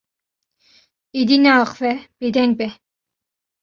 [1.19, 2.67] Êdî neaxive, bêdeng be.